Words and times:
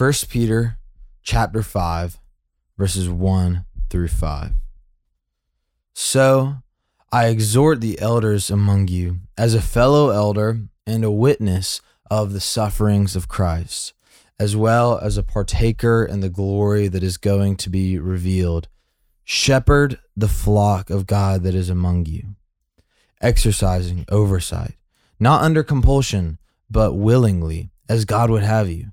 1 0.00 0.12
Peter 0.30 0.78
chapter 1.22 1.62
5, 1.62 2.18
verses 2.78 3.10
1 3.10 3.66
through 3.90 4.08
5. 4.08 4.52
So 5.92 6.54
I 7.12 7.26
exhort 7.26 7.82
the 7.82 8.00
elders 8.00 8.48
among 8.48 8.88
you, 8.88 9.18
as 9.36 9.52
a 9.52 9.60
fellow 9.60 10.08
elder 10.08 10.58
and 10.86 11.04
a 11.04 11.10
witness 11.10 11.82
of 12.10 12.32
the 12.32 12.40
sufferings 12.40 13.14
of 13.14 13.28
Christ, 13.28 13.92
as 14.38 14.56
well 14.56 14.98
as 14.98 15.18
a 15.18 15.22
partaker 15.22 16.02
in 16.02 16.20
the 16.20 16.30
glory 16.30 16.88
that 16.88 17.02
is 17.02 17.18
going 17.18 17.56
to 17.56 17.68
be 17.68 17.98
revealed. 17.98 18.68
Shepherd 19.22 19.98
the 20.16 20.28
flock 20.28 20.88
of 20.88 21.06
God 21.06 21.42
that 21.42 21.54
is 21.54 21.68
among 21.68 22.06
you, 22.06 22.36
exercising 23.20 24.06
oversight, 24.08 24.76
not 25.18 25.42
under 25.42 25.62
compulsion, 25.62 26.38
but 26.70 26.94
willingly, 26.94 27.68
as 27.86 28.06
God 28.06 28.30
would 28.30 28.44
have 28.44 28.70
you, 28.70 28.92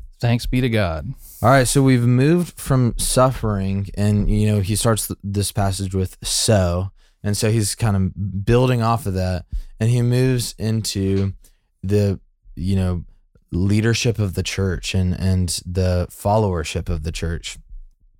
Thanks 0.21 0.45
be 0.45 0.61
to 0.61 0.69
God. 0.69 1.13
All 1.41 1.49
right, 1.49 1.67
so 1.67 1.81
we've 1.81 2.05
moved 2.05 2.59
from 2.59 2.93
suffering, 2.97 3.89
and 3.95 4.29
you 4.29 4.45
know 4.45 4.59
he 4.61 4.75
starts 4.75 5.07
th- 5.07 5.17
this 5.23 5.51
passage 5.51 5.95
with 5.95 6.15
so, 6.21 6.91
and 7.23 7.35
so 7.35 7.49
he's 7.51 7.73
kind 7.73 7.95
of 7.95 8.45
building 8.45 8.83
off 8.83 9.07
of 9.07 9.15
that, 9.15 9.45
and 9.79 9.89
he 9.89 10.03
moves 10.03 10.53
into 10.59 11.33
the 11.81 12.19
you 12.55 12.75
know 12.75 13.03
leadership 13.51 14.19
of 14.19 14.35
the 14.35 14.43
church 14.43 14.93
and 14.93 15.19
and 15.19 15.59
the 15.65 16.07
followership 16.11 16.87
of 16.87 17.01
the 17.01 17.11
church, 17.11 17.57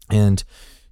and 0.10 0.44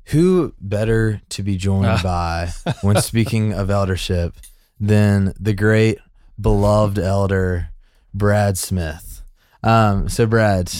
who 0.05 0.53
better 0.61 1.21
to 1.29 1.41
be 1.41 1.57
joined 1.57 1.99
by 2.03 2.51
when 2.81 3.01
speaking 3.01 3.51
of 3.51 3.71
eldership 3.71 4.35
than 4.79 5.33
the 5.39 5.53
great 5.53 5.97
beloved 6.39 6.99
elder 6.99 7.69
Brad 8.13 8.59
Smith. 8.59 9.23
Um, 9.63 10.07
so 10.07 10.25
Brad, 10.25 10.71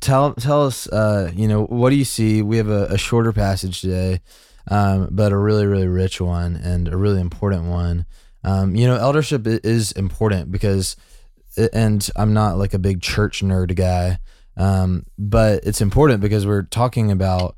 tell 0.00 0.34
tell 0.34 0.66
us 0.66 0.86
uh 0.88 1.30
you 1.34 1.48
know 1.48 1.64
what 1.64 1.90
do 1.90 1.96
you 1.96 2.04
see? 2.04 2.42
We 2.42 2.56
have 2.56 2.68
a, 2.68 2.86
a 2.86 2.98
shorter 2.98 3.32
passage 3.32 3.80
today 3.80 4.20
um 4.70 5.08
but 5.10 5.32
a 5.32 5.36
really 5.36 5.66
really 5.66 5.88
rich 5.88 6.20
one 6.20 6.56
and 6.56 6.88
a 6.88 6.96
really 6.96 7.20
important 7.20 7.64
one. 7.64 8.06
Um 8.44 8.74
you 8.74 8.86
know 8.86 8.96
eldership 8.96 9.46
is 9.46 9.92
important 9.92 10.50
because 10.52 10.96
and 11.72 12.08
i'm 12.16 12.32
not 12.32 12.58
like 12.58 12.74
a 12.74 12.78
big 12.78 13.00
church 13.00 13.42
nerd 13.42 13.74
guy 13.74 14.18
um 14.56 15.04
but 15.18 15.64
it's 15.64 15.80
important 15.80 16.20
because 16.20 16.46
we're 16.46 16.62
talking 16.62 17.10
about 17.10 17.56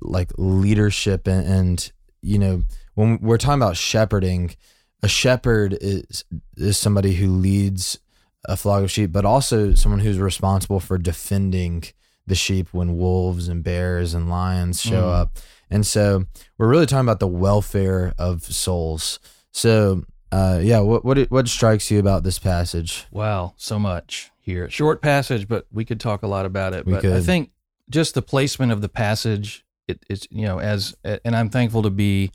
like 0.00 0.30
leadership 0.36 1.26
and, 1.26 1.46
and 1.46 1.92
you 2.22 2.38
know 2.38 2.62
when 2.94 3.18
we're 3.20 3.38
talking 3.38 3.60
about 3.60 3.76
shepherding 3.76 4.54
a 5.02 5.08
shepherd 5.08 5.76
is 5.80 6.24
is 6.56 6.78
somebody 6.78 7.14
who 7.14 7.28
leads 7.28 7.98
a 8.46 8.56
flock 8.56 8.82
of 8.82 8.90
sheep, 8.90 9.12
but 9.12 9.24
also 9.24 9.74
someone 9.74 10.00
who's 10.00 10.18
responsible 10.18 10.80
for 10.80 10.98
defending 10.98 11.84
the 12.26 12.34
sheep 12.34 12.68
when 12.72 12.96
wolves 12.96 13.48
and 13.48 13.62
bears 13.62 14.14
and 14.14 14.28
lions 14.30 14.80
show 14.80 15.02
Mm. 15.04 15.14
up. 15.14 15.38
And 15.70 15.86
so 15.86 16.24
we're 16.58 16.68
really 16.68 16.86
talking 16.86 17.04
about 17.06 17.20
the 17.20 17.26
welfare 17.26 18.14
of 18.18 18.42
souls. 18.44 19.18
So, 19.52 20.04
uh, 20.32 20.60
yeah, 20.62 20.80
what 20.80 21.04
what 21.04 21.18
what 21.30 21.48
strikes 21.48 21.90
you 21.90 21.98
about 21.98 22.22
this 22.24 22.38
passage? 22.38 23.06
Wow, 23.10 23.54
so 23.56 23.78
much 23.78 24.30
here. 24.40 24.68
Short 24.70 25.00
passage, 25.02 25.46
but 25.48 25.66
we 25.72 25.84
could 25.84 26.00
talk 26.00 26.22
a 26.22 26.26
lot 26.26 26.44
about 26.46 26.74
it. 26.74 26.86
We 26.86 26.92
but 26.94 27.04
I 27.04 27.20
think 27.20 27.50
just 27.90 28.14
the 28.14 28.22
placement 28.22 28.72
of 28.72 28.80
the 28.80 28.88
passage, 28.88 29.64
it, 29.86 30.02
it's 30.08 30.26
you 30.30 30.42
know, 30.46 30.58
as 30.60 30.94
and 31.04 31.36
I'm 31.36 31.50
thankful 31.50 31.82
to 31.82 31.90
be 31.90 32.30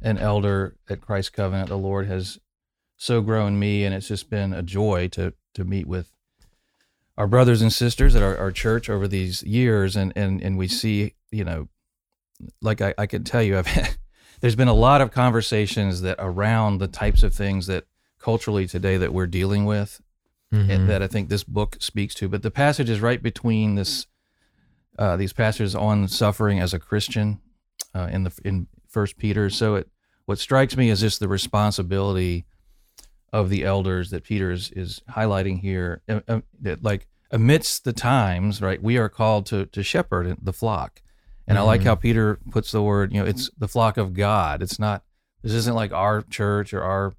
an 0.00 0.18
elder 0.18 0.76
at 0.88 1.00
Christ 1.00 1.32
Covenant. 1.32 1.68
The 1.68 1.78
Lord 1.78 2.06
has 2.06 2.38
so 2.96 3.20
grown 3.20 3.58
me, 3.58 3.84
and 3.84 3.94
it's 3.94 4.08
just 4.08 4.30
been 4.30 4.52
a 4.52 4.62
joy 4.62 5.08
to 5.08 5.32
to 5.54 5.64
meet 5.64 5.86
with 5.86 6.10
our 7.18 7.26
brothers 7.26 7.60
and 7.60 7.72
sisters 7.72 8.14
at 8.16 8.22
our, 8.22 8.36
our 8.38 8.50
church 8.50 8.88
over 8.88 9.06
these 9.08 9.42
years, 9.42 9.96
and 9.96 10.12
and 10.16 10.42
and 10.42 10.56
we 10.58 10.68
see, 10.68 11.14
you 11.30 11.44
know, 11.44 11.68
like 12.60 12.80
I, 12.80 12.94
I 12.98 13.06
can 13.06 13.24
tell 13.24 13.42
you, 13.42 13.58
I've 13.58 13.66
had, 13.66 13.96
there's 14.40 14.56
been 14.56 14.68
a 14.68 14.74
lot 14.74 15.00
of 15.00 15.10
conversations 15.10 16.00
that 16.02 16.16
around 16.18 16.78
the 16.78 16.88
types 16.88 17.22
of 17.22 17.34
things 17.34 17.66
that 17.66 17.84
culturally 18.18 18.66
today 18.66 18.96
that 18.96 19.12
we're 19.12 19.26
dealing 19.26 19.64
with 19.64 20.00
Mhm. 20.52 20.68
and 20.70 20.88
that 20.90 21.02
I 21.02 21.06
think 21.06 21.28
this 21.30 21.44
book 21.44 21.78
speaks 21.80 22.14
to. 22.16 22.28
But 22.28 22.42
the 22.42 22.50
passage 22.50 22.90
is 22.90 23.00
right 23.00 23.22
between 23.22 23.74
this 23.74 24.06
uh, 24.98 25.16
these 25.16 25.32
passages 25.32 25.74
on 25.74 26.06
suffering 26.08 26.60
as 26.60 26.74
a 26.74 26.78
Christian 26.78 27.40
uh, 27.94 28.08
in 28.12 28.24
the 28.24 28.32
in 28.44 28.66
First 28.86 29.16
Peter. 29.16 29.48
So 29.48 29.76
it 29.76 29.88
what 30.26 30.38
strikes 30.38 30.76
me 30.76 30.90
is 30.90 31.00
just 31.00 31.20
the 31.20 31.28
responsibility 31.28 32.44
of 33.32 33.48
the 33.48 33.64
elders 33.64 34.10
that 34.10 34.24
Peter 34.24 34.50
is, 34.50 34.70
is 34.72 35.00
highlighting 35.10 35.60
here. 35.60 36.02
uh, 36.08 36.20
uh, 36.28 36.40
that 36.60 36.82
like 36.82 37.06
amidst 37.30 37.84
the 37.84 37.92
times, 37.92 38.60
right, 38.60 38.82
we 38.82 38.98
are 38.98 39.08
called 39.08 39.46
to 39.46 39.66
to 39.66 39.82
shepherd 39.82 40.36
the 40.42 40.52
flock. 40.52 41.00
And 41.48 41.58
I 41.58 41.62
like 41.62 41.80
Mhm. 41.80 41.84
how 41.84 41.94
Peter 41.96 42.38
puts 42.50 42.70
the 42.72 42.82
word, 42.82 43.12
you 43.12 43.18
know, 43.20 43.26
it's 43.26 43.50
the 43.58 43.66
flock 43.68 43.96
of 43.96 44.14
God. 44.14 44.62
It's 44.62 44.78
not 44.78 45.02
this 45.42 45.52
isn't 45.52 45.74
like 45.74 45.92
our 45.92 46.22
church 46.22 46.72
or 46.72 46.82
our 46.82 47.14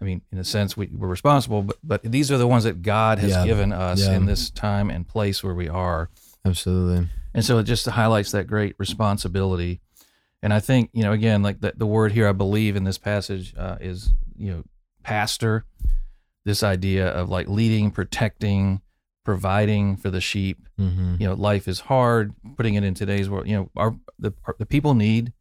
I 0.00 0.04
mean, 0.04 0.20
in 0.30 0.36
a 0.38 0.44
sense, 0.44 0.76
we, 0.76 0.90
we're 0.94 1.08
responsible, 1.08 1.62
but 1.62 1.76
but 1.82 2.02
these 2.02 2.30
are 2.30 2.36
the 2.38 2.46
ones 2.46 2.64
that 2.64 2.82
God 2.82 3.18
has 3.18 3.30
Yeah. 3.30 3.44
given 3.46 3.72
us 3.72 4.00
Yeah. 4.06 4.12
in 4.16 4.26
this 4.26 4.50
time 4.50 4.90
and 4.90 5.06
place 5.08 5.42
where 5.42 5.54
we 5.54 5.68
are, 5.68 6.10
Absolutely. 6.44 7.08
and 7.34 7.44
so 7.44 7.58
it 7.58 7.64
just 7.64 7.86
highlights 7.86 8.30
that 8.32 8.46
great 8.46 8.74
responsibility. 8.78 9.80
And 10.42 10.52
I 10.52 10.60
think 10.60 10.90
you 10.92 11.02
know, 11.02 11.12
again, 11.12 11.42
like 11.42 11.60
the, 11.60 11.72
the 11.76 11.86
word 11.86 12.12
here, 12.12 12.28
I 12.28 12.32
believe 12.32 12.76
in 12.76 12.84
this 12.84 12.98
passage 12.98 13.54
uh, 13.56 13.76
is 13.80 14.12
you 14.38 14.50
know, 14.52 14.64
pastor. 15.06 15.64
This 16.44 16.62
idea 16.62 17.08
of 17.08 17.28
like 17.28 17.48
leading, 17.48 17.90
protecting, 17.90 18.80
providing 19.24 19.96
for 19.96 20.10
the 20.10 20.20
sheep. 20.20 20.68
Mm-hmm. 20.78 21.16
You 21.18 21.28
know, 21.28 21.34
life 21.34 21.66
is 21.68 21.80
hard. 21.80 22.34
Putting 22.56 22.74
it 22.74 22.84
in 22.84 22.94
today's 22.94 23.30
world, 23.30 23.48
you 23.48 23.56
know, 23.56 23.70
our 23.76 23.96
the 24.18 24.32
our, 24.44 24.54
the 24.58 24.66
people 24.66 24.94
need 24.94 25.32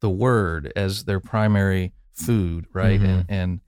the 0.00 0.10
word 0.10 0.72
as 0.76 1.04
their 1.04 1.20
primary 1.20 1.92
food, 2.12 2.66
right? 2.72 3.00
Mhm. 3.00 3.04
And 3.04 3.24
and 3.28 3.60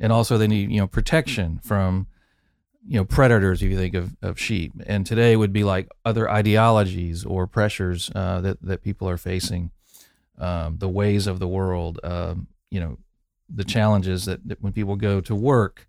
and 0.00 0.12
also 0.12 0.38
they 0.38 0.48
need 0.48 0.70
you 0.70 0.80
know 0.80 0.86
protection 0.86 1.60
from 1.62 2.06
you 2.86 2.98
know 2.98 3.04
predators 3.04 3.62
if 3.62 3.70
you 3.70 3.76
think 3.76 3.94
of, 3.94 4.16
of 4.22 4.38
sheep 4.38 4.72
and 4.86 5.04
today 5.04 5.34
would 5.34 5.52
be 5.52 5.64
like 5.64 5.88
other 6.04 6.30
ideologies 6.30 7.24
or 7.24 7.46
pressures 7.48 8.10
uh, 8.14 8.40
that 8.40 8.62
that 8.62 8.82
people 8.82 9.08
are 9.08 9.16
facing 9.16 9.72
um, 10.38 10.78
the 10.78 10.88
ways 10.88 11.26
of 11.26 11.40
the 11.40 11.48
world 11.48 11.98
um, 12.04 12.46
you 12.70 12.78
know 12.78 12.96
the 13.54 13.64
challenges 13.64 14.24
that, 14.24 14.46
that 14.48 14.60
when 14.62 14.72
people 14.72 14.96
go 14.96 15.20
to 15.20 15.34
work 15.34 15.86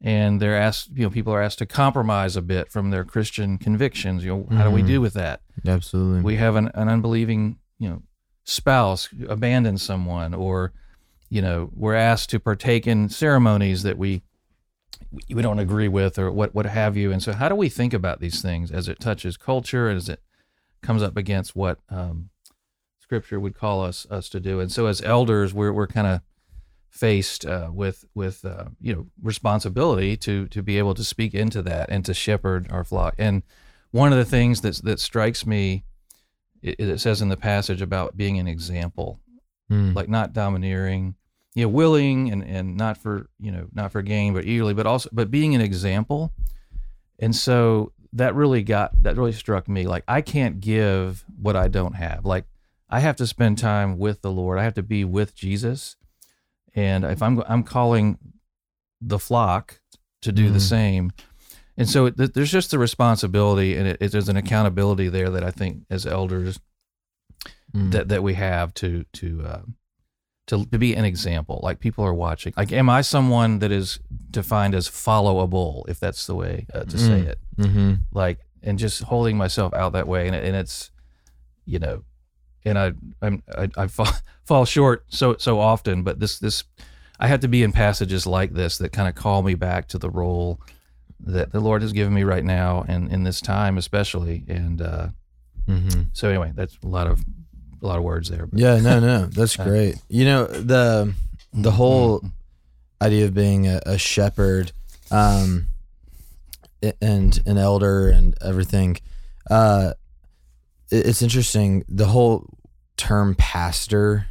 and 0.00 0.40
they're 0.40 0.56
asked 0.56 0.90
you 0.94 1.02
know 1.04 1.10
people 1.10 1.32
are 1.32 1.42
asked 1.42 1.58
to 1.58 1.66
compromise 1.66 2.36
a 2.36 2.42
bit 2.42 2.70
from 2.70 2.90
their 2.90 3.04
christian 3.04 3.58
convictions 3.58 4.24
you 4.24 4.30
know 4.30 4.56
how 4.56 4.64
do 4.64 4.70
we 4.70 4.82
Mhm. 4.82 4.86
do 4.86 5.00
with 5.00 5.14
that 5.14 5.40
Absolutely. 5.66 6.22
we 6.22 6.36
have 6.36 6.56
an, 6.56 6.70
an 6.74 6.88
unbelieving 6.88 7.58
you 7.78 7.88
know 7.88 8.02
spouse 8.44 9.08
abandon 9.28 9.78
someone 9.78 10.34
or 10.34 10.72
you 11.30 11.40
know 11.42 11.70
we're 11.74 11.94
asked 11.94 12.30
to 12.30 12.40
partake 12.40 12.86
in 12.86 13.08
ceremonies 13.08 13.82
that 13.82 13.96
we 13.98 14.22
we 15.32 15.42
don't 15.42 15.58
agree 15.58 15.88
with 15.88 16.18
or 16.18 16.30
what 16.30 16.54
what 16.54 16.66
have 16.66 16.96
you 16.96 17.12
and 17.12 17.22
so 17.22 17.32
how 17.32 17.48
do 17.48 17.54
we 17.54 17.68
think 17.68 17.92
about 17.94 18.20
these 18.20 18.42
things 18.42 18.70
as 18.70 18.88
it 18.88 18.98
touches 19.00 19.36
culture 19.36 19.88
as 19.88 20.08
it 20.08 20.20
comes 20.82 21.02
up 21.02 21.16
against 21.16 21.54
what 21.56 21.78
um, 21.88 22.28
scripture 23.00 23.38
would 23.40 23.54
call 23.54 23.82
us 23.82 24.06
us 24.10 24.28
to 24.28 24.40
do 24.40 24.60
and 24.60 24.70
so 24.72 24.86
as 24.86 25.00
elders 25.02 25.54
we're 25.54 25.72
we're 25.72 25.86
kind 25.86 26.06
of 26.06 26.20
faced 26.94 27.44
uh, 27.44 27.70
with 27.72 28.04
with 28.14 28.44
uh, 28.44 28.66
you 28.80 28.94
know 28.94 29.06
responsibility 29.20 30.16
to 30.16 30.46
to 30.48 30.62
be 30.62 30.78
able 30.78 30.94
to 30.94 31.02
speak 31.02 31.34
into 31.34 31.60
that 31.60 31.90
and 31.90 32.04
to 32.04 32.14
shepherd 32.14 32.70
our 32.70 32.84
flock. 32.84 33.14
And 33.18 33.42
one 33.90 34.12
of 34.12 34.18
the 34.18 34.24
things 34.24 34.60
that 34.60 34.76
that 34.84 35.00
strikes 35.00 35.44
me 35.44 35.84
it, 36.62 36.78
it 36.78 37.00
says 37.00 37.20
in 37.20 37.28
the 37.28 37.36
passage 37.36 37.82
about 37.82 38.16
being 38.16 38.38
an 38.38 38.46
example. 38.46 39.20
Mm. 39.70 39.94
like 39.94 40.10
not 40.10 40.34
domineering 40.34 41.14
you 41.54 41.64
know 41.64 41.70
willing 41.70 42.30
and 42.30 42.44
and 42.44 42.76
not 42.76 42.98
for 42.98 43.30
you 43.40 43.50
know 43.50 43.66
not 43.72 43.92
for 43.92 44.02
gain 44.02 44.34
but 44.34 44.44
eagerly 44.44 44.74
but 44.74 44.86
also 44.86 45.08
but 45.12 45.30
being 45.30 45.54
an 45.54 45.60
example. 45.60 46.32
And 47.18 47.34
so 47.34 47.92
that 48.12 48.34
really 48.34 48.62
got 48.62 49.02
that 49.02 49.16
really 49.16 49.32
struck 49.32 49.68
me. 49.68 49.86
Like 49.86 50.04
i 50.06 50.20
can't 50.20 50.60
give 50.60 51.24
what 51.40 51.56
i 51.56 51.66
don't 51.66 51.94
have. 51.94 52.24
Like 52.24 52.44
i 52.88 53.00
have 53.00 53.16
to 53.16 53.26
spend 53.26 53.58
time 53.58 53.98
with 53.98 54.20
the 54.20 54.30
lord. 54.30 54.58
I 54.58 54.64
have 54.64 54.74
to 54.74 54.82
be 54.82 55.04
with 55.04 55.34
jesus 55.34 55.96
and 56.74 57.04
if 57.04 57.22
i'm 57.22 57.42
i'm 57.48 57.62
calling 57.62 58.18
the 59.00 59.18
flock 59.18 59.80
to 60.22 60.32
do 60.32 60.50
the 60.50 60.58
Mhm. 60.58 60.68
same 60.68 61.12
and 61.76 61.88
so 61.88 62.06
it, 62.06 62.34
there's 62.34 62.52
just 62.52 62.70
the 62.70 62.78
responsibility 62.78 63.76
and 63.76 63.88
it, 63.88 63.96
it, 64.00 64.12
there's 64.12 64.28
an 64.28 64.36
accountability 64.36 65.08
there 65.08 65.28
that 65.30 65.42
I 65.42 65.50
think 65.50 65.84
as 65.90 66.06
elders 66.06 66.60
Mm. 67.74 67.90
that 67.90 68.08
that 68.08 68.22
we 68.22 68.34
have 68.34 68.72
to 68.74 69.04
to 69.14 69.42
uh, 69.44 69.62
to 70.46 70.64
to 70.66 70.78
be 70.78 70.94
an 70.94 71.04
example. 71.04 71.58
Like 71.62 71.80
people 71.80 72.04
are 72.04 72.14
watching. 72.14 72.52
Like, 72.56 72.70
am 72.70 72.88
I 72.88 73.00
someone 73.02 73.58
that 73.58 73.72
is 73.72 73.98
defined 74.30 74.74
as 74.76 74.88
followable, 74.88 75.82
if 75.88 75.98
that's 75.98 76.26
the 76.28 76.36
way 76.36 76.66
uh, 76.72 76.84
to 76.84 76.96
say 76.96 77.22
Mm. 77.22 77.26
it? 77.26 77.38
mm-hmm. 77.58 77.92
Like, 78.12 78.38
and 78.62 78.78
just 78.78 79.02
holding 79.02 79.36
myself 79.36 79.74
out 79.74 79.92
that 79.94 80.06
way, 80.06 80.28
and, 80.28 80.36
it- 80.36 80.44
and 80.44 80.54
it's, 80.54 80.92
you 81.66 81.80
know, 81.80 82.04
and 82.64 82.78
I 82.78 82.92
I'm 83.22 83.42
I, 83.56 83.68
I 83.76 83.86
fall 83.86 84.08
fall 84.44 84.64
short 84.64 85.04
so 85.08 85.36
so 85.38 85.60
often. 85.60 86.02
But 86.02 86.20
this 86.20 86.38
this 86.38 86.64
I 87.20 87.28
have 87.28 87.40
to 87.40 87.48
be 87.48 87.62
in 87.62 87.72
passages 87.72 88.26
like 88.26 88.52
this 88.54 88.78
that 88.78 88.92
kind 88.92 89.08
of 89.08 89.14
call 89.14 89.42
me 89.42 89.54
back 89.54 89.88
to 89.88 89.98
the 89.98 90.10
role 90.10 90.60
that 91.20 91.52
the 91.52 91.60
Lord 91.60 91.80
has 91.82 91.92
given 91.92 92.12
me 92.12 92.22
right 92.24 92.44
now, 92.44 92.84
and 92.88 93.10
in 93.10 93.22
this 93.24 93.40
time 93.40 93.78
especially. 93.78 94.44
And 94.48 94.80
uh, 94.82 95.08
Mm-hmm. 95.66 96.02
so 96.12 96.28
anyway, 96.28 96.52
that's 96.54 96.76
a 96.84 96.86
lot 96.86 97.06
of 97.06 97.20
a 97.82 97.86
lot 97.86 97.96
of 97.96 98.02
words 98.04 98.28
there. 98.28 98.46
but- 98.46 98.58
Yeah, 98.58 98.78
no, 98.80 99.00
no, 99.00 99.26
that's 99.26 99.58
Uh, 99.58 99.64
great. 99.64 99.94
You 100.10 100.26
know 100.26 100.44
the 100.46 101.14
the 101.54 101.70
whole 101.70 102.22
idea 103.00 103.24
of 103.26 103.32
being 103.34 103.66
a, 103.66 103.80
a 103.86 103.96
shepherd, 103.96 104.72
um, 105.10 105.68
and 107.00 107.40
an 107.46 107.56
elder 107.58 108.08
and 108.08 108.34
everything. 108.42 108.96
Uh, 109.50 109.94
it's 110.94 111.22
interesting. 111.22 111.84
The 111.88 112.06
whole 112.06 112.46
term 112.96 113.34
pastor 113.34 114.26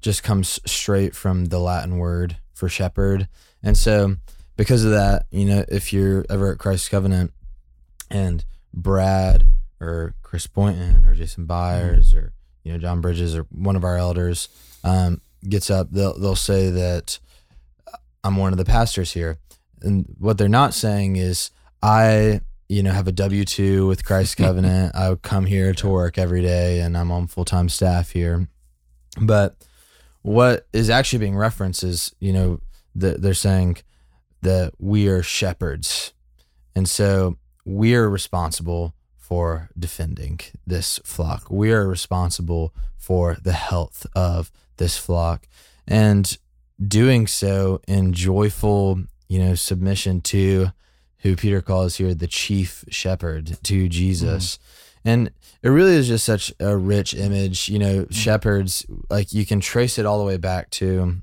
just 0.00 0.22
comes 0.22 0.60
straight 0.66 1.14
from 1.14 1.46
the 1.46 1.58
Latin 1.58 1.98
word 1.98 2.36
for 2.52 2.68
shepherd, 2.68 3.28
and 3.62 3.76
so 3.76 4.16
because 4.56 4.84
of 4.84 4.92
that, 4.92 5.26
you 5.30 5.44
know, 5.46 5.64
if 5.68 5.92
you're 5.92 6.24
ever 6.28 6.52
at 6.52 6.58
Christ's 6.58 6.88
Covenant, 6.88 7.32
and 8.10 8.44
Brad 8.72 9.44
or 9.80 10.14
Chris 10.22 10.46
Boynton 10.46 11.04
or 11.04 11.14
Jason 11.14 11.46
Byers 11.46 12.14
or 12.14 12.32
you 12.62 12.72
know 12.72 12.78
John 12.78 13.00
Bridges 13.00 13.36
or 13.36 13.46
one 13.50 13.76
of 13.76 13.84
our 13.84 13.96
elders 13.96 14.48
um, 14.82 15.20
gets 15.46 15.70
up, 15.70 15.90
they'll 15.90 16.18
they'll 16.18 16.36
say 16.36 16.70
that 16.70 17.18
I'm 18.22 18.36
one 18.36 18.52
of 18.52 18.58
the 18.58 18.64
pastors 18.64 19.12
here, 19.12 19.38
and 19.82 20.06
what 20.18 20.38
they're 20.38 20.48
not 20.48 20.74
saying 20.74 21.16
is 21.16 21.50
I 21.82 22.40
you 22.68 22.82
know 22.82 22.92
have 22.92 23.08
a 23.08 23.12
W 23.12 23.44
two 23.44 23.86
with 23.86 24.04
Christ 24.04 24.36
Covenant. 24.38 24.94
I 24.94 25.10
would 25.10 25.22
come 25.22 25.46
here 25.46 25.72
to 25.74 25.88
work 25.88 26.18
every 26.18 26.42
day, 26.42 26.80
and 26.80 26.96
I'm 26.96 27.10
on 27.10 27.26
full 27.26 27.44
time 27.44 27.68
staff 27.68 28.10
here. 28.10 28.48
But 29.20 29.56
what 30.22 30.66
is 30.72 30.90
actually 30.90 31.20
being 31.20 31.36
referenced 31.36 31.82
is 31.84 32.14
you 32.20 32.32
know 32.32 32.60
that 32.94 33.22
they're 33.22 33.34
saying 33.34 33.78
that 34.42 34.72
we 34.78 35.08
are 35.08 35.22
shepherds, 35.22 36.12
and 36.74 36.88
so 36.88 37.38
we 37.64 37.94
are 37.94 38.08
responsible 38.08 38.94
for 39.16 39.70
defending 39.78 40.38
this 40.66 41.00
flock. 41.04 41.50
We 41.50 41.72
are 41.72 41.88
responsible 41.88 42.74
for 42.96 43.38
the 43.42 43.52
health 43.52 44.06
of 44.14 44.52
this 44.76 44.98
flock 44.98 45.46
and 45.86 46.36
doing 46.86 47.26
so 47.26 47.80
in 47.86 48.12
joyful, 48.12 49.04
you 49.28 49.38
know, 49.38 49.54
submission 49.54 50.20
to 50.22 50.68
who 51.24 51.34
Peter 51.34 51.62
calls 51.62 51.96
here 51.96 52.14
the 52.14 52.26
chief 52.26 52.84
shepherd 52.90 53.58
to 53.64 53.88
Jesus. 53.88 54.58
And 55.06 55.30
it 55.62 55.70
really 55.70 55.94
is 55.94 56.06
just 56.06 56.24
such 56.24 56.52
a 56.60 56.76
rich 56.76 57.14
image, 57.14 57.68
you 57.70 57.78
know, 57.78 58.06
shepherds 58.10 58.86
like 59.08 59.32
you 59.32 59.46
can 59.46 59.58
trace 59.58 59.98
it 59.98 60.06
all 60.06 60.18
the 60.18 60.24
way 60.24 60.36
back 60.36 60.70
to 60.70 61.16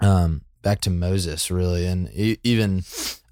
um 0.00 0.42
back 0.62 0.80
to 0.80 0.90
Moses 0.90 1.50
really. 1.50 1.86
And 1.86 2.10
e- 2.12 2.38
even 2.42 2.82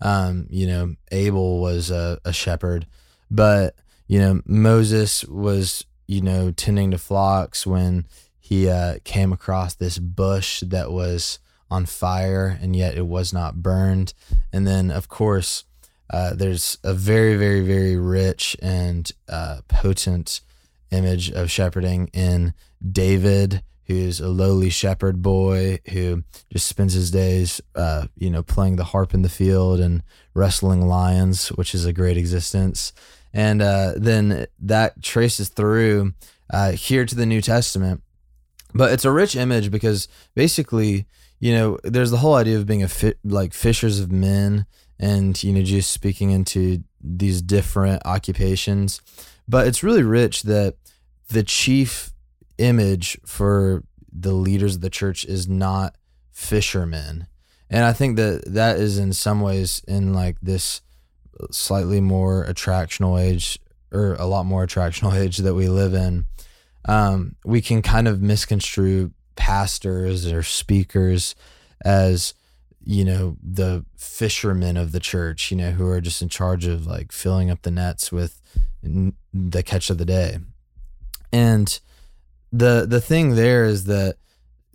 um 0.03 0.47
you 0.51 0.67
know 0.67 0.95
Abel 1.11 1.61
was 1.61 1.91
a, 1.91 2.21
a 2.25 2.33
shepherd. 2.33 2.87
But 3.31 3.75
you 4.07 4.19
know 4.19 4.43
Moses 4.45 5.25
was 5.25 5.87
you 6.07 6.21
know 6.21 6.53
tending 6.53 6.91
to 6.91 6.99
flocks 6.99 7.67
when 7.67 8.07
he 8.39 8.69
uh, 8.69 8.99
came 9.03 9.33
across 9.33 9.75
this 9.75 9.99
bush 9.99 10.63
that 10.65 10.93
was 10.93 11.41
on 11.69 11.85
fire 11.85 12.57
and 12.63 12.77
yet 12.77 12.97
it 12.97 13.07
was 13.07 13.33
not 13.33 13.63
burned. 13.63 14.15
And 14.53 14.67
then 14.67 14.91
of 14.91 15.09
course 15.09 15.65
uh, 16.11 16.35
there's 16.35 16.79
a 16.83 16.95
very 16.95 17.37
very 17.37 17.61
very 17.61 17.97
rich 17.97 18.57
and 18.63 19.13
uh, 19.29 19.61
potent 19.69 20.41
image 20.91 21.31
of 21.31 21.51
shepherding 21.51 22.09
in 22.13 22.55
David 22.93 23.63
who's 23.87 24.21
a 24.21 24.29
lowly 24.29 24.71
shepherd 24.71 25.23
boy 25.23 25.79
who 25.93 26.25
just 26.53 26.67
spends 26.67 26.95
his 26.95 27.11
days 27.11 27.61
uh, 27.75 28.07
you 28.17 28.31
know 28.31 28.43
playing 28.43 28.77
the 28.77 28.85
harp 28.85 29.15
in 29.15 29.23
the 29.23 29.29
field 29.29 29.81
and 29.81 30.03
wrestling 30.35 30.87
lions 30.87 31.49
which 31.49 31.75
is 31.75 31.85
a 31.85 31.93
great 31.93 32.17
existence 32.17 32.93
and 33.37 33.61
uh, 33.61 33.93
then 33.97 34.47
that 34.59 35.03
traces 35.03 35.51
through 35.51 36.15
uh, 36.51 36.73
here 36.73 37.05
to 37.05 37.15
the 37.15 37.27
New 37.27 37.43
Testament. 37.43 38.03
But 38.75 38.93
it's 38.93 39.05
a 39.05 39.11
rich 39.11 39.37
image 39.37 39.71
because 39.71 40.09
basically, 40.35 41.07
you 41.39 41.53
know, 41.53 41.79
there's 41.85 42.11
the 42.11 42.19
whole 42.19 42.35
idea 42.35 42.57
of 42.57 42.67
being 42.67 42.83
a 42.83 42.89
fi- 42.89 43.15
like 43.25 43.53
fishers 43.53 44.01
of 44.01 44.11
men, 44.11 44.65
and 44.99 45.43
you 45.43 45.53
know, 45.53 45.63
just 45.63 45.91
speaking 45.91 46.31
into 46.31 46.83
these 47.01 47.43
different 47.43 48.03
occupations. 48.05 49.01
But 49.49 49.67
it's 49.67 49.83
really 49.83 50.03
rich 50.03 50.43
that 50.43 50.75
the 51.29 51.43
chief 51.43 52.13
image 52.59 53.19
for 53.25 53.85
the 54.11 54.33
leaders 54.33 54.77
of 54.77 54.81
the 54.81 54.91
church 54.91 55.25
is 55.25 55.49
not 55.49 55.97
fishermen, 56.33 57.27
and 57.71 57.85
I 57.85 57.93
think 57.93 58.17
that 58.17 58.45
that 58.47 58.79
is 58.79 58.99
in 58.99 59.13
some 59.13 59.41
ways 59.41 59.83
in 59.87 60.13
like 60.13 60.37
this 60.41 60.83
slightly 61.51 62.01
more 62.01 62.47
attractional 62.47 63.21
age 63.21 63.59
or 63.93 64.15
a 64.15 64.25
lot 64.27 64.47
more 64.47 64.67
attractional 64.67 65.15
age 65.19 65.39
that 65.39 65.55
we 65.55 65.69
live 65.69 65.93
in 65.95 66.27
um, 66.87 67.35
we 67.45 67.61
can 67.61 67.83
kind 67.83 68.09
of 68.09 68.23
misconstrue 68.23 69.13
pastors 69.35 70.31
or 70.31 70.43
speakers 70.43 71.35
as 71.85 72.35
you 72.89 73.05
know 73.05 73.37
the 73.43 73.85
fishermen 73.97 74.77
of 74.77 74.93
the 74.93 75.01
church 75.01 75.51
you 75.51 75.57
know 75.57 75.73
who 75.73 75.87
are 75.89 76.01
just 76.01 76.23
in 76.23 76.29
charge 76.29 76.67
of 76.67 76.87
like 76.87 77.11
filling 77.11 77.51
up 77.51 77.63
the 77.63 77.71
nets 77.71 78.13
with 78.13 78.41
the 79.33 79.63
catch 79.63 79.91
of 79.91 79.99
the 79.99 80.05
day. 80.05 80.39
And 81.33 81.79
the 82.53 82.87
the 82.89 83.01
thing 83.01 83.35
there 83.35 83.65
is 83.65 83.85
that 83.85 84.17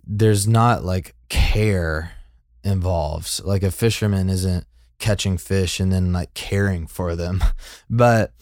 there's 0.06 0.46
not 0.46 0.84
like 0.84 1.14
care 1.28 2.12
involved. 2.64 3.44
Like 3.44 3.62
a 3.62 3.70
fisherman 3.70 4.28
isn't 4.28 4.66
catching 4.98 5.36
fish 5.36 5.80
and 5.80 5.92
then 5.92 6.12
like 6.12 6.34
caring 6.34 6.86
for 6.86 7.16
them. 7.16 7.42
But 7.90 8.32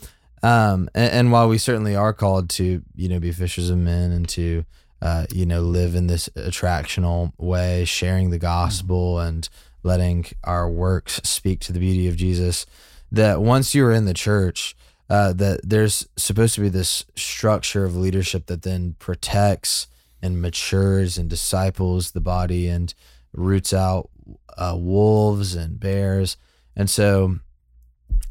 um 0.42 0.88
and, 0.94 1.12
and 1.12 1.32
while 1.32 1.48
we 1.48 1.58
certainly 1.58 1.94
are 1.94 2.12
called 2.12 2.48
to 2.50 2.82
you 2.94 3.08
know 3.08 3.20
be 3.20 3.32
fishers 3.32 3.70
of 3.70 3.78
men 3.78 4.10
and 4.10 4.28
to 4.30 4.64
uh 5.02 5.26
you 5.30 5.44
know 5.44 5.60
live 5.60 5.94
in 5.94 6.06
this 6.06 6.28
attractional 6.36 7.32
way 7.38 7.84
sharing 7.84 8.30
the 8.30 8.38
gospel 8.38 9.18
and 9.18 9.48
letting 9.82 10.26
our 10.44 10.68
works 10.68 11.20
speak 11.24 11.60
to 11.60 11.72
the 11.72 11.80
beauty 11.80 12.08
of 12.08 12.16
jesus 12.16 12.66
that 13.10 13.40
once 13.40 13.74
you're 13.74 13.92
in 13.92 14.04
the 14.04 14.14
church 14.14 14.76
uh 15.08 15.32
that 15.32 15.60
there's 15.62 16.08
supposed 16.16 16.54
to 16.54 16.60
be 16.60 16.68
this 16.68 17.04
structure 17.16 17.84
of 17.84 17.96
leadership 17.96 18.46
that 18.46 18.62
then 18.62 18.94
protects 18.98 19.86
and 20.22 20.40
matures 20.40 21.16
and 21.18 21.30
disciples 21.30 22.10
the 22.10 22.20
body 22.20 22.68
and 22.68 22.94
roots 23.32 23.72
out 23.72 24.10
uh, 24.56 24.76
wolves 24.76 25.54
and 25.54 25.80
bears. 25.80 26.36
And 26.76 26.88
so 26.88 27.38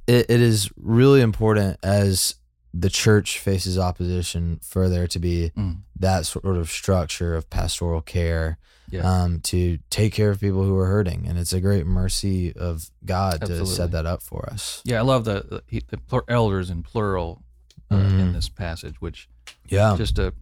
it, 0.07 0.27
it 0.29 0.41
is 0.41 0.69
really 0.77 1.21
important 1.21 1.77
as 1.83 2.35
the 2.73 2.89
church 2.89 3.39
faces 3.39 3.77
opposition 3.77 4.59
for 4.61 4.87
there 4.89 5.07
to 5.07 5.19
be 5.19 5.51
Mm. 5.57 5.77
that 5.99 6.25
sort 6.25 6.45
of 6.57 6.69
structure 6.69 7.35
of 7.35 7.49
pastoral 7.49 8.01
care 8.01 8.57
Yeah. 8.91 9.01
um, 9.01 9.39
to 9.41 9.79
take 9.89 10.13
care 10.13 10.29
of 10.31 10.39
people 10.39 10.63
who 10.63 10.77
are 10.77 10.85
hurting. 10.87 11.27
And 11.27 11.37
it's 11.39 11.53
a 11.53 11.59
great 11.61 11.85
mercy 11.87 12.53
of 12.55 12.89
God 13.05 13.41
to 13.45 13.65
set 13.65 13.91
that 13.91 14.05
up 14.05 14.21
for 14.21 14.47
us. 14.51 14.81
Yeah, 14.85 14.99
I 14.99 15.01
love 15.03 15.25
the 15.25 15.63
the, 15.69 15.81
the 15.89 16.21
elders 16.27 16.69
in 16.69 16.83
plural 16.83 17.43
uh, 17.91 17.95
Mhm. 17.95 18.19
in 18.19 18.33
this 18.33 18.49
passage, 18.49 19.01
which 19.01 19.27
Yeah. 19.67 19.95
just 19.97 20.19
a 20.19 20.33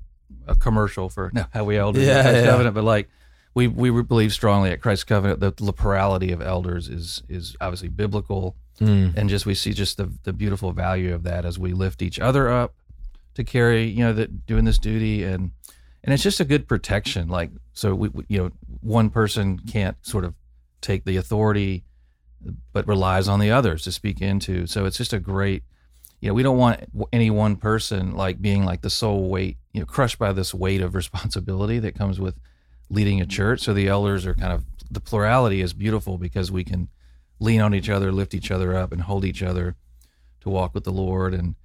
a 0.46 0.56
commercial 0.56 1.08
for 1.10 1.32
no, 1.34 1.46
how 1.54 1.64
we 1.64 1.78
elders 1.78 2.04
Yeah, 2.06 2.18
at 2.18 2.24
Christ 2.24 2.38
yeah. 2.46 2.52
Covenant, 2.52 2.76
but 2.76 2.84
like 2.84 3.10
we 3.54 3.68
we 3.68 4.04
believe 4.04 4.34
strongly 4.34 4.72
at 4.72 4.82
Christ's 4.82 5.06
Covenant 5.06 5.40
that 5.40 5.56
the 5.58 5.72
plurality 5.74 6.32
of 6.34 6.42
elders 6.42 6.90
is 6.90 7.24
is 7.30 7.56
obviously 7.62 7.88
biblical, 7.88 8.56
Mm. 8.80 9.18
and 9.18 9.28
just 9.28 9.48
we 9.48 9.56
see 9.56 9.74
just 9.74 9.98
the 9.98 10.12
the 10.24 10.34
beautiful 10.34 10.72
value 10.72 11.14
of 11.14 11.24
that 11.24 11.46
as 11.46 11.58
we 11.58 11.74
lift 11.74 12.04
each 12.04 12.20
other 12.20 12.48
up 12.50 12.76
to 13.34 13.44
carry 13.44 13.86
you 13.86 14.04
know 14.04 14.14
that 14.14 14.46
doing 14.46 14.66
this 14.66 14.78
duty. 14.78 15.24
And 15.24 15.52
and 16.04 16.14
it's 16.14 16.24
just 16.24 16.40
a 16.40 16.46
good 16.46 16.68
protection. 16.68 17.28
Like 17.28 17.52
so 17.74 17.96
we, 17.96 18.10
we 18.10 18.24
you 18.28 18.38
know 18.38 18.52
one 18.82 19.10
person 19.10 19.60
can't 19.60 19.98
sort 20.02 20.26
of 20.26 20.34
take 20.82 21.06
the 21.06 21.18
authority 21.18 21.84
but 22.72 22.88
relies 22.88 23.28
on 23.28 23.40
the 23.40 23.52
others 23.52 23.84
to 23.84 23.92
speak 23.92 24.22
into. 24.22 24.68
So 24.68 24.86
it's 24.86 24.98
just 24.98 25.14
a 25.14 25.20
great 25.20 25.64
you 26.20 26.30
know 26.30 26.34
we 26.34 26.44
don't 26.44 26.58
want 26.58 26.84
any 27.14 27.30
one 27.30 27.56
person 27.56 28.16
like 28.16 28.42
being 28.42 28.66
like 28.66 28.82
the 28.82 28.90
sole 28.90 29.30
weight 29.30 29.58
you 29.72 29.80
know 29.80 29.86
crushed 29.86 30.18
by 30.18 30.34
this 30.34 30.54
weight 30.54 30.82
of 30.82 30.96
responsibility 31.04 31.80
that 31.80 31.96
comes 31.96 32.20
with 32.20 32.40
leading 32.90 33.22
a 33.22 33.26
church. 33.26 33.62
So 33.62 33.74
the 33.74 33.88
elders 33.88 34.26
are 34.26 34.34
kind 34.34 34.54
of 34.54 34.66
the 34.90 35.00
plurality 35.00 35.62
is 35.62 35.74
beautiful 35.74 36.18
because 36.18 36.52
we 36.52 36.64
can 36.64 36.90
lean 37.40 37.62
on 37.62 37.74
each 37.74 37.90
other, 37.90 38.12
lift 38.12 38.34
each 38.34 38.52
other 38.52 38.76
up, 38.76 38.92
and 38.92 39.02
hold 39.02 39.26
each 39.26 39.44
other 39.44 39.76
to 40.42 40.50
walk 40.50 40.74
with 40.74 40.84
the 40.84 40.92
Lord 40.92 41.34
and 41.34 41.56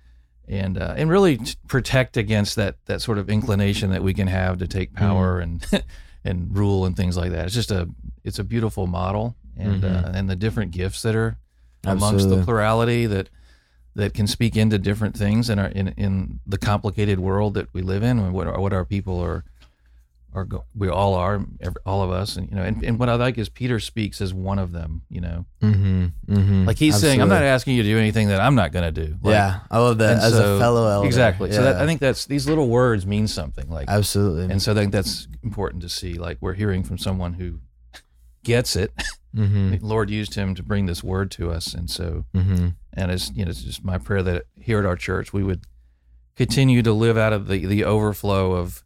and 0.48 0.76
uh, 0.76 0.94
and 0.96 1.10
really 1.10 1.38
t- 1.38 1.54
protect 1.68 2.16
against 2.16 2.56
that 2.56 2.76
that 2.86 3.00
sort 3.00 3.18
of 3.18 3.30
inclination 3.30 3.90
that 3.90 4.02
we 4.02 4.14
can 4.14 4.26
have 4.26 4.58
to 4.58 4.66
take 4.66 4.94
power 4.94 5.38
and 5.38 5.64
and 6.24 6.56
rule 6.56 6.84
and 6.84 6.96
things 6.96 7.16
like 7.16 7.30
that. 7.30 7.46
It's 7.46 7.54
just 7.54 7.70
a 7.70 7.88
it's 8.24 8.38
a 8.38 8.44
beautiful 8.44 8.86
model 8.86 9.36
and 9.56 9.84
uh, 9.84 10.10
and 10.14 10.28
the 10.28 10.36
different 10.36 10.72
gifts 10.72 11.02
that 11.02 11.14
are 11.14 11.36
amongst 11.84 12.14
Absolutely. 12.14 12.38
the 12.38 12.44
plurality 12.44 13.06
that 13.06 13.28
that 13.94 14.14
can 14.14 14.26
speak 14.26 14.56
into 14.56 14.78
different 14.78 15.16
things 15.16 15.50
in 15.50 15.58
our 15.58 15.68
in, 15.68 15.88
in 15.88 16.40
the 16.46 16.58
complicated 16.58 17.20
world 17.20 17.54
that 17.54 17.72
we 17.72 17.82
live 17.82 18.02
in 18.02 18.18
and 18.18 18.32
what 18.32 18.46
our, 18.46 18.60
what 18.60 18.72
our 18.72 18.84
people 18.84 19.20
are 19.20 19.44
are 20.34 20.44
go, 20.44 20.64
we 20.74 20.88
all 20.88 21.14
are 21.14 21.44
every, 21.60 21.76
all 21.84 22.02
of 22.02 22.10
us 22.10 22.36
and 22.36 22.48
you 22.48 22.56
know 22.56 22.62
and, 22.62 22.82
and 22.82 22.98
what 22.98 23.08
I 23.08 23.14
like 23.16 23.36
is 23.38 23.48
Peter 23.48 23.78
speaks 23.80 24.20
as 24.20 24.32
one 24.32 24.58
of 24.58 24.72
them 24.72 25.02
you 25.10 25.20
know 25.20 25.44
Mm-hmm. 25.62 26.06
Mm-hmm. 26.28 26.64
like 26.64 26.78
he's 26.78 26.96
saying 26.98 27.20
I'm 27.20 27.28
not 27.28 27.42
asking 27.42 27.76
you 27.76 27.82
to 27.82 27.88
do 27.88 27.98
anything 27.98 28.28
that 28.28 28.40
I'm 28.40 28.54
not 28.54 28.72
going 28.72 28.92
to 28.92 29.06
do 29.06 29.16
Like, 29.22 29.32
yeah, 29.34 29.60
I 29.70 29.78
love 29.78 29.98
that 29.98 30.18
as 30.22 30.32
so- 30.32 30.56
a 30.56 30.58
fellow 30.58 30.88
elder. 30.88 31.06
exactly 31.06 31.52
so 31.52 31.62
that, 31.62 31.76
I 31.76 31.86
think 31.86 32.00
that's 32.00 32.26
these 32.26 32.48
little 32.48 32.68
words 32.68 33.06
mean 33.06 33.26
something 33.28 33.68
like 33.70 33.88
absolutely. 33.88 34.50
and 34.52 34.60
so 34.62 34.72
I 34.72 34.74
think 34.74 34.90
that's 34.92 35.28
important 35.42 35.82
to 35.82 35.88
see 35.88 36.14
like 36.14 36.38
we're 36.40 36.54
hearing 36.54 36.82
from 36.82 36.98
someone 36.98 37.34
who 37.34 37.60
gets 38.44 38.74
it 38.74 38.92
mm-hmm. 39.36 39.70
the 39.70 39.78
Lord 39.82 40.10
used 40.10 40.34
him 40.34 40.54
to 40.56 40.62
bring 40.62 40.86
this 40.86 41.02
word 41.04 41.30
to 41.32 41.50
us 41.50 41.74
and 41.74 41.88
so 41.90 42.24
Mm-hmm. 42.34 42.68
and 42.94 43.10
it's 43.10 43.30
you 43.32 43.44
know 43.44 43.50
it's 43.50 43.62
just 43.62 43.84
my 43.84 43.98
prayer 43.98 44.22
that 44.22 44.44
here 44.58 44.78
at 44.80 44.86
our 44.86 44.96
church 44.96 45.32
we 45.32 45.42
would 45.44 45.64
continue 46.36 46.82
to 46.82 46.92
live 46.92 47.16
out 47.18 47.32
of 47.32 47.46
the 47.46 47.66
the 47.66 47.84
overflow 47.84 48.52
of 48.52 48.82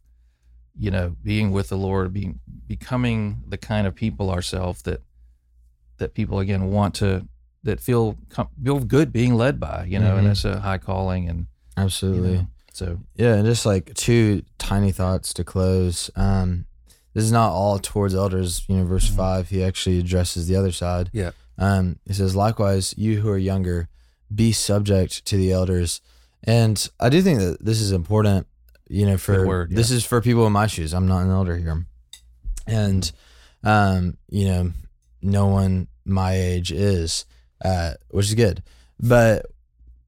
you 0.79 0.91
know 0.91 1.17
being 1.23 1.51
with 1.53 1.69
the 1.69 1.77
Lord 1.77 2.13
being 2.13 2.41
becoming 2.67 3.43
the 3.49 3.57
kind 3.59 3.87
of 3.87 3.95
people 3.95 4.31
ourselves 4.31 4.83
that 4.83 5.03
that 5.99 6.15
people 6.15 6.39
again 6.41 6.71
want 6.71 6.95
to 6.97 7.27
that 7.63 7.81
feel 7.81 8.17
feel 8.63 8.81
good 8.81 9.13
being 9.13 9.35
led 9.35 9.59
by 9.59 9.85
you 9.89 9.99
know 9.99 10.15
Mhm. 10.15 10.19
and 10.19 10.27
that's 10.29 10.45
a 10.45 10.61
high 10.61 10.79
calling 10.79 11.29
and 11.29 11.39
you 11.79 11.83
Absolutely. 11.85 12.33
know, 12.39 12.47
so 12.73 12.99
Yeah, 13.17 13.35
and 13.37 13.47
just 13.47 13.67
like 13.67 13.95
two 13.95 14.43
tiny 14.59 14.93
thoughts 14.93 15.33
to 15.35 15.45
close. 15.45 16.11
Um, 16.17 16.67
this 17.15 17.25
is 17.25 17.33
not 17.33 17.51
all 17.51 17.79
towards 17.79 18.15
elders. 18.15 18.63
You 18.69 18.77
know, 18.77 18.85
verse 18.85 19.09
Mhm. 19.11 19.17
five, 19.17 19.49
he 19.49 19.63
actually 19.65 19.99
addresses 19.99 20.47
the 20.47 20.57
other 20.57 20.73
side. 20.73 21.09
Yeah. 21.13 21.31
Um, 21.59 21.99
he 22.07 22.13
says, 22.13 22.37
likewise, 22.37 22.95
you 22.99 23.21
who 23.23 23.31
are 23.31 23.39
younger, 23.39 23.89
be 24.35 24.53
subject 24.53 25.25
to 25.27 25.37
the 25.39 25.53
elders. 25.53 26.01
And 26.45 26.87
I 27.01 27.09
do 27.09 27.23
think 27.23 27.39
that 27.41 27.65
this 27.65 27.81
is 27.81 27.93
important. 27.93 28.47
You 28.89 29.07
know, 29.07 29.17
for 29.19 29.47
word, 29.47 29.71
this 29.71 29.91
is 29.91 30.05
for 30.05 30.21
people 30.21 30.47
in 30.47 30.53
my 30.53 30.67
shoes. 30.67 30.95
I'm 30.95 31.07
not 31.09 31.23
an 31.25 31.31
elder 31.31 31.57
here, 31.57 31.87
and 32.67 33.11
um, 33.65 34.17
you 34.29 34.45
know, 34.47 34.73
no 35.23 35.47
one 35.49 35.89
my 36.05 36.35
age 36.35 36.71
is, 36.73 37.25
uh, 37.65 37.95
which 38.11 38.27
is 38.27 38.35
good. 38.35 38.63
But 39.01 39.47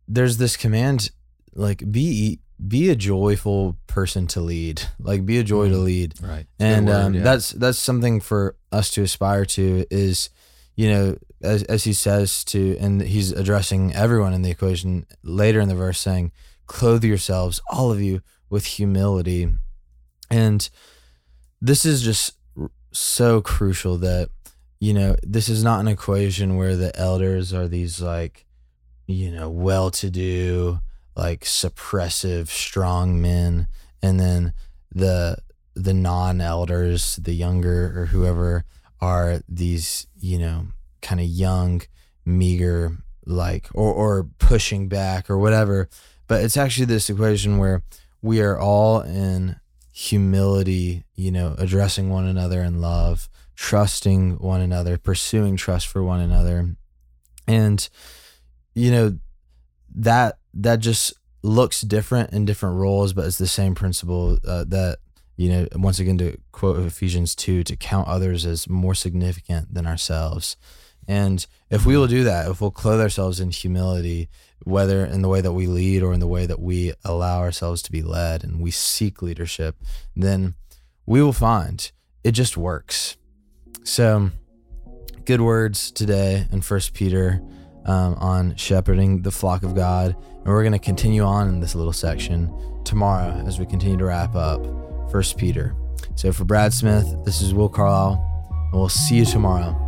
there's 0.06 0.36
this 0.36 0.56
command, 0.56 1.10
like 1.54 1.82
be 1.90 2.40
be 2.66 2.88
a 2.90 2.96
joyful 2.96 3.76
person 3.86 4.26
to 4.28 4.40
lead, 4.40 4.82
like 5.00 5.24
be 5.26 5.38
a 5.38 5.44
joy 5.44 5.68
to 5.68 5.74
Mhm. 5.76 5.84
lead, 5.84 6.14
right 6.22 6.46
and 6.58 6.88
um, 6.88 7.12
that's 7.24 7.50
that's 7.50 7.78
something 7.78 8.20
for 8.20 8.56
us 8.72 8.90
to 8.92 9.02
aspire 9.02 9.44
to. 9.46 9.84
Is 9.90 10.30
you 10.76 10.88
know, 10.88 11.18
as 11.42 11.64
as 11.64 11.84
he 11.84 11.92
says 11.92 12.44
to, 12.44 12.76
and 12.78 13.00
he's 13.02 13.32
addressing 13.32 13.92
everyone 13.94 14.32
in 14.34 14.42
the 14.42 14.50
equation 14.50 15.06
later 15.24 15.60
in 15.60 15.68
the 15.68 15.74
verse, 15.74 15.98
saying, 16.00 16.30
"Clothe 16.66 17.02
yourselves, 17.04 17.60
all 17.70 17.90
of 17.90 18.00
you, 18.00 18.22
with 18.50 18.64
humility," 18.64 19.48
and 20.30 20.68
this 21.60 21.84
is 21.84 22.02
just 22.02 22.34
so 22.92 23.40
crucial 23.40 23.98
that 23.98 24.30
you 24.80 24.94
know 24.94 25.16
this 25.22 25.48
is 25.48 25.62
not 25.62 25.80
an 25.80 25.88
equation 25.88 26.56
where 26.56 26.76
the 26.76 26.94
elders 26.98 27.52
are 27.52 27.68
these 27.68 28.00
like 28.00 28.46
you 29.06 29.30
know 29.30 29.48
well-to-do 29.48 30.80
like 31.18 31.40
suppressive 31.40 32.46
strong 32.48 33.20
men. 33.20 33.66
And 34.00 34.18
then 34.18 34.54
the 34.94 35.38
the 35.74 35.92
non-elders 35.92 37.16
the 37.16 37.34
younger 37.34 38.00
or 38.00 38.06
whoever 38.06 38.64
are 39.00 39.42
these 39.48 40.06
you 40.18 40.38
know 40.38 40.68
kind 41.02 41.20
of 41.20 41.26
young 41.26 41.82
meager 42.24 42.96
like 43.26 43.68
or 43.74 43.92
or 43.92 44.28
pushing 44.38 44.88
back 44.88 45.28
or 45.28 45.36
whatever. 45.36 45.88
But 46.28 46.44
it's 46.44 46.56
actually 46.56 46.86
this 46.86 47.10
equation 47.10 47.58
where 47.58 47.82
we 48.22 48.40
are 48.40 48.58
all 48.58 49.00
in 49.00 49.56
humility 49.92 51.04
you 51.14 51.30
know 51.30 51.54
addressing 51.58 52.08
one 52.08 52.26
another 52.26 52.62
in 52.62 52.80
love 52.80 53.28
trusting 53.58 54.38
one 54.38 54.60
another 54.60 54.96
pursuing 54.96 55.56
trust 55.56 55.88
for 55.88 56.00
one 56.00 56.20
another. 56.20 56.76
And 57.48 57.88
you 58.72 58.92
know 58.92 59.18
that 59.96 60.38
that 60.54 60.78
just 60.78 61.12
looks 61.42 61.80
different 61.80 62.32
in 62.32 62.44
different 62.44 62.76
roles 62.76 63.12
but 63.12 63.24
it's 63.24 63.38
the 63.38 63.48
same 63.48 63.74
principle 63.74 64.38
uh, 64.46 64.64
that 64.68 64.98
you 65.36 65.48
know 65.48 65.66
once 65.74 65.98
again 65.98 66.18
to 66.18 66.36
quote 66.52 66.78
ephesians 66.78 67.34
2 67.34 67.64
to 67.64 67.76
count 67.76 68.06
others 68.06 68.44
as 68.44 68.68
more 68.68 68.94
significant 68.94 69.72
than 69.72 69.86
ourselves 69.86 70.56
and 71.08 71.46
if 71.70 71.84
we 71.84 71.96
will 71.96 72.06
do 72.06 72.22
that 72.22 72.48
if 72.48 72.60
we'll 72.60 72.70
clothe 72.70 73.00
ourselves 73.00 73.40
in 73.40 73.50
humility 73.50 74.28
whether 74.62 75.04
in 75.04 75.22
the 75.22 75.28
way 75.28 75.40
that 75.40 75.52
we 75.52 75.66
lead 75.66 76.02
or 76.02 76.12
in 76.12 76.20
the 76.20 76.26
way 76.26 76.46
that 76.46 76.60
we 76.60 76.92
allow 77.04 77.40
ourselves 77.40 77.82
to 77.82 77.90
be 77.90 78.02
led 78.02 78.44
and 78.44 78.60
we 78.60 78.70
seek 78.70 79.20
leadership 79.20 79.74
then 80.14 80.54
we 81.06 81.20
will 81.20 81.32
find 81.32 81.90
it 82.22 82.32
just 82.32 82.56
works 82.56 83.16
so 83.82 84.30
good 85.24 85.40
words 85.40 85.90
today 85.90 86.46
in 86.52 86.60
first 86.60 86.94
peter 86.94 87.42
um, 87.88 88.14
on 88.18 88.54
shepherding 88.56 89.22
the 89.22 89.32
flock 89.32 89.62
of 89.62 89.74
God. 89.74 90.14
And 90.14 90.46
we're 90.46 90.62
going 90.62 90.72
to 90.72 90.78
continue 90.78 91.22
on 91.22 91.48
in 91.48 91.60
this 91.60 91.74
little 91.74 91.92
section 91.92 92.54
tomorrow 92.84 93.42
as 93.46 93.58
we 93.58 93.66
continue 93.66 93.96
to 93.96 94.04
wrap 94.04 94.36
up 94.36 94.64
First 95.10 95.38
Peter. 95.38 95.74
So 96.14 96.32
for 96.32 96.44
Brad 96.44 96.72
Smith, 96.72 97.06
this 97.24 97.40
is 97.40 97.54
Will 97.54 97.68
Carlisle, 97.68 98.22
and 98.50 98.72
we'll 98.72 98.88
see 98.88 99.16
you 99.16 99.24
tomorrow 99.24 99.87